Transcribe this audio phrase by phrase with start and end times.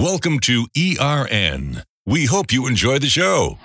[0.00, 1.82] Welcome to ERN.
[2.06, 3.58] We hope you enjoy the show.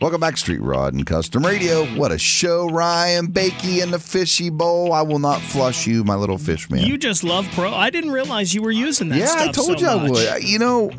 [0.00, 1.84] Welcome back, Street Rod and Custom Radio.
[1.96, 4.92] What a show, Ryan Baker in the fishy bowl.
[4.92, 6.84] I will not flush you, my little fish man.
[6.84, 7.74] You just love pro.
[7.74, 10.28] I didn't realize you were using that yeah, stuff I told so you much.
[10.28, 10.44] I would.
[10.44, 10.92] You know,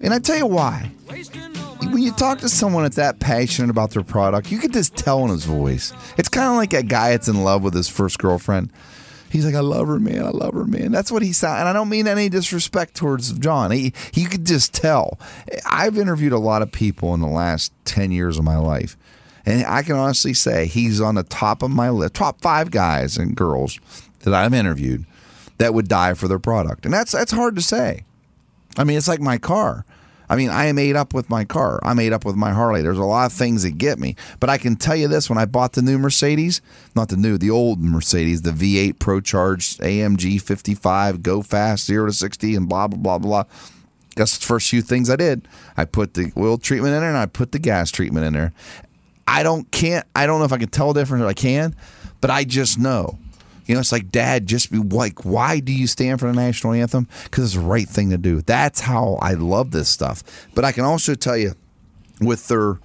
[0.00, 0.92] and I tell you why.
[1.94, 5.22] When you talk to someone that's that passionate about their product, you can just tell
[5.22, 5.92] in his voice.
[6.18, 8.72] It's kind of like a guy that's in love with his first girlfriend.
[9.30, 10.24] He's like, I love her, man.
[10.24, 10.90] I love her, man.
[10.90, 11.60] That's what he sounds.
[11.60, 13.70] And I don't mean any disrespect towards John.
[13.70, 15.20] He, you could just tell.
[15.70, 18.96] I've interviewed a lot of people in the last 10 years of my life.
[19.46, 23.16] And I can honestly say he's on the top of my list, top five guys
[23.16, 23.78] and girls
[24.24, 25.04] that I've interviewed
[25.58, 26.86] that would die for their product.
[26.86, 28.04] And that's that's hard to say.
[28.76, 29.84] I mean, it's like my car.
[30.28, 31.80] I mean, I am ate up with my car.
[31.82, 32.82] I'm ate up with my Harley.
[32.82, 34.16] There's a lot of things that get me.
[34.40, 36.62] But I can tell you this when I bought the new Mercedes,
[36.94, 42.06] not the new, the old Mercedes, the V8 Pro Charged AMG 55, go fast, 0
[42.06, 43.44] to 60, and blah, blah, blah, blah.
[44.16, 45.46] That's the first few things I did.
[45.76, 48.52] I put the oil treatment in there and I put the gas treatment in there.
[49.26, 51.74] I don't can't I don't know if I can tell a difference I can,
[52.20, 53.18] but I just know.
[53.66, 56.74] You know, it's like dad just be like, why do you stand for the national
[56.74, 57.08] anthem?
[57.24, 58.42] Because it's the right thing to do.
[58.42, 60.22] That's how I love this stuff.
[60.54, 61.54] But I can also tell you
[62.20, 62.78] with their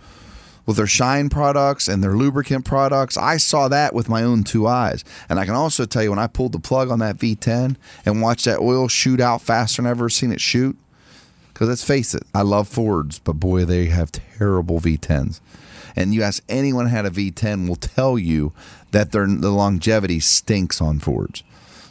[0.66, 4.67] with their shine products and their lubricant products, I saw that with my own two
[4.67, 5.03] eyes.
[5.27, 8.21] And I can also tell you when I pulled the plug on that V10 and
[8.21, 10.77] watched that oil shoot out faster than I've ever seen it shoot.
[11.52, 15.41] Because let's face it, I love Fords, but boy, they have terrible V10s.
[15.95, 18.53] And you ask anyone who had a V10 will tell you
[18.91, 21.43] that their the longevity stinks on Fords.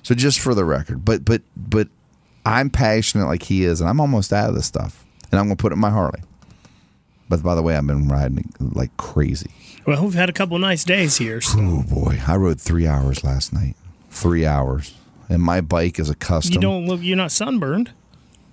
[0.03, 1.89] So just for the record, but but but
[2.47, 5.57] I'm passionate like he is, and I'm almost out of this stuff, and I'm gonna
[5.57, 6.21] put it in my Harley.
[7.29, 9.51] But by the way, I've been riding like crazy.
[9.87, 11.41] Well, we've had a couple nice days here.
[11.41, 13.75] So Oh boy, I rode three hours last night.
[14.11, 14.95] Three hours,
[15.29, 16.55] and my bike is a custom.
[16.55, 17.01] you don't look.
[17.03, 17.91] You're not sunburned.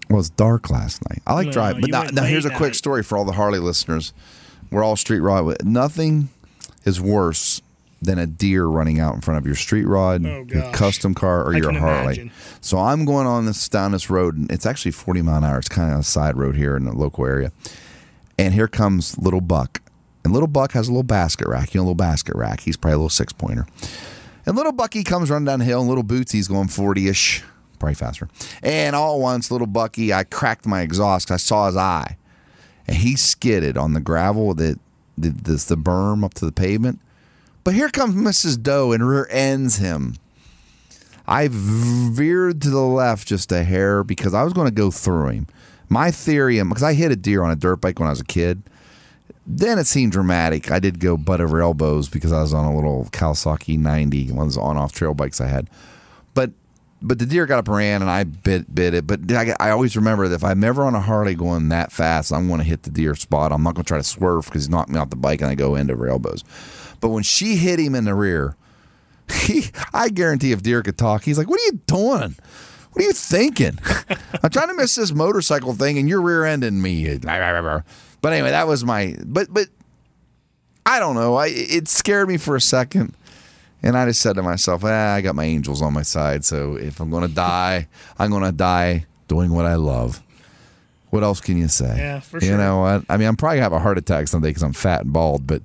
[0.09, 1.21] Well, it's dark last night.
[1.25, 2.75] I like No, driving, but now, now here's a quick night.
[2.75, 4.13] story for all the Harley listeners.
[4.75, 5.63] We're all street rod.
[5.63, 6.27] Nothing
[6.83, 7.61] is worse
[8.01, 11.43] than a deer running out in front of your street rod, Oh, your custom car,
[11.45, 12.03] or I your Harley.
[12.03, 12.31] imagine.
[12.59, 15.59] So I'm going on this down this road, and it's actually 40 mile an hour.
[15.59, 17.53] It's kind of a side road here in the local area.
[18.37, 19.81] And here comes little Buck,
[20.25, 21.73] and little Buck has a little basket rack.
[21.73, 22.59] You know, a little basket rack.
[22.59, 23.65] He's probably a little six pointer.
[24.45, 27.45] And little Bucky comes running down the hill, and little Bootsy's going 40 ish,
[27.79, 28.27] probably faster.
[28.61, 32.17] And all at once, little Bucky, I cracked my exhaust I saw his eye.
[32.87, 34.79] And he skidded on the gravel that
[35.17, 36.99] the, this, the berm up to the pavement.
[37.63, 38.61] But here comes Mrs.
[38.61, 40.15] Doe and rear ends him.
[41.27, 45.29] I veered to the left just a hair because I was going to go through
[45.29, 45.47] him.
[45.89, 48.21] My theory, um, because I hit a deer on a dirt bike when I was
[48.21, 48.61] a kid.
[49.47, 50.71] Then it seemed dramatic.
[50.71, 54.47] I did go butt over elbows because I was on a little Kawasaki 90, one
[54.47, 55.69] of those on-off trail bikes I had.
[56.33, 56.51] But
[57.05, 59.05] but the deer got up and ran, and I bit bit it.
[59.05, 62.33] But I, I always remember that if I'm ever on a Harley going that fast,
[62.33, 63.51] I'm going to hit the deer spot.
[63.51, 65.49] I'm not going to try to swerve because he knocked me off the bike and
[65.49, 66.43] I go into over elbows.
[66.99, 68.55] But when she hit him in the rear,
[69.31, 72.35] he, I guarantee if deer could talk, he's like, "What are you doing?
[72.91, 73.77] What are you thinking?
[74.43, 77.19] I'm trying to miss this motorcycle thing, and you're rear-ending me."
[78.21, 79.15] But anyway, that was my.
[79.23, 79.67] But but
[80.85, 81.35] I don't know.
[81.35, 83.13] I it scared me for a second,
[83.85, 86.43] and I just said to myself, ah, "I got my angels on my side.
[86.43, 87.87] So if I'm going to die,
[88.19, 90.21] I'm going to die doing what I love."
[91.11, 91.95] What else can you say?
[91.97, 92.49] Yeah, for sure.
[92.51, 93.05] You know what?
[93.07, 95.47] I mean, I'm probably gonna have a heart attack someday because I'm fat and bald,
[95.47, 95.61] but.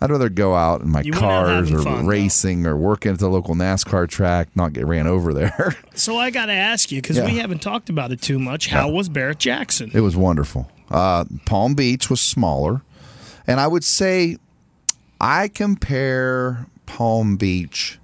[0.00, 2.08] I'd rather go out in my You cars or fun, though.
[2.10, 5.74] racing or working at the local NASCAR track, not get ran over there.
[5.94, 7.24] So I got to ask you because Yeah.
[7.24, 8.66] we haven't talked about it too much.
[8.66, 9.90] How was Barrett Jackson?
[9.94, 10.70] It was wonderful.
[10.90, 12.82] Uh, Palm Beach was smaller,
[13.46, 14.36] and I would say
[15.22, 17.98] I compare Palm Beach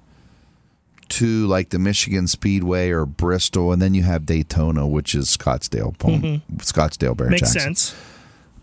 [1.10, 5.98] to like the Michigan Speedway or Bristol, and then you have Daytona, which is Scottsdale,
[5.98, 7.30] Palm, Scottsdale, Bear Mm-hmm.
[7.32, 7.60] Makes Jackson.
[7.74, 7.94] sense.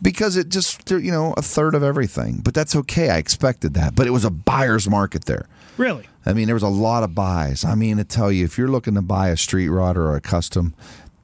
[0.02, 2.40] because it just you know a third of everything.
[2.44, 3.10] But that's okay.
[3.10, 5.48] I expected that, but it was a buyer's market there.
[5.78, 6.08] Really?
[6.26, 7.64] I mean, there was a lot of buys.
[7.64, 10.22] I mean, to tell you, if you're looking to buy a street rod or a
[10.22, 10.74] custom,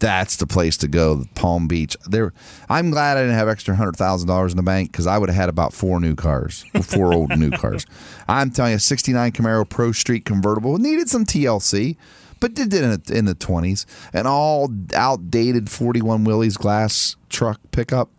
[0.03, 1.23] that's the place to go.
[1.33, 1.95] Palm Beach.
[2.05, 2.33] There,
[2.67, 5.29] I'm glad I didn't have extra hundred thousand dollars in the bank because I would
[5.29, 7.85] have had about four new cars, four old new cars.
[8.27, 11.95] I'm telling you, '69 Camaro Pro Street convertible needed some TLC,
[12.41, 13.85] but did it in the, 20s.
[14.11, 18.09] An all outdated 41 Willys glass truck pickup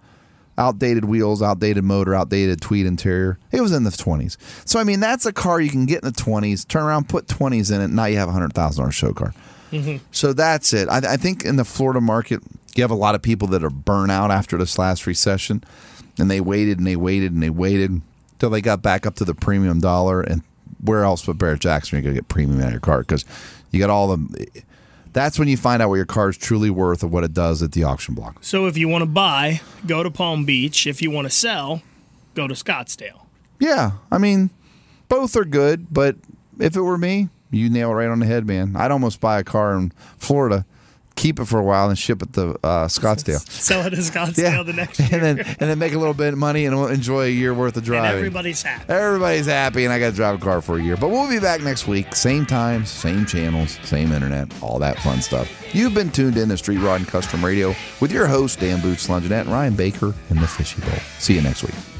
[0.56, 3.38] outdated wheels, outdated motor, outdated tweed interior.
[3.52, 4.36] It was in the 20s.
[4.64, 7.26] So, I mean, that's a car you can get in the 20s, turn around, put
[7.26, 9.34] 20s in it, now you have a $100,000 show car.
[9.72, 10.04] Mm-hmm.
[10.12, 10.88] So that's it.
[10.88, 12.40] I, I think in the Florida market,
[12.76, 15.64] you have a lot of people that are burnt out after this last recession,
[16.18, 18.00] and they waited and they waited and they waited.
[18.38, 20.20] till they got back up to the premium dollar.
[20.20, 20.42] And
[20.82, 23.00] where else but Barrett Jackson are you gonna get premium out of your car?
[23.00, 23.24] Because
[23.70, 24.48] you got all the.
[25.14, 27.62] That's when you find out what your car is truly worth of what it does
[27.62, 28.38] at the auction block.
[28.40, 30.86] So if you want to buy, go to Palm Beach.
[30.86, 31.82] If you want to sell,
[32.34, 33.22] go to Scottsdale.
[33.60, 34.50] Yeah, I mean,
[35.08, 36.16] both are good, but
[36.58, 38.74] if it were me, you nail it right on the head, man.
[38.74, 40.66] I'd almost buy a car in Florida,
[41.16, 43.40] keep it for a while, and ship it to uh, Scottsdale.
[43.48, 45.08] Sell it in Scottsdale yeah, the next year.
[45.12, 47.54] and then and then make a little bit of money and we'll enjoy a year
[47.54, 48.18] worth of and driving.
[48.18, 48.92] everybody's happy.
[48.92, 50.96] Everybody's happy, and I got to drive a car for a year.
[50.96, 52.14] But we'll be back next week.
[52.14, 55.50] Same times, same channels, same internet, all that fun stuff.
[55.74, 59.08] You've been tuned in to Street Rod and Custom Radio with your host, Dan Boots
[59.08, 60.98] Lunginette, and Ryan Baker in the Fishy Bowl.
[61.18, 61.93] See you next week.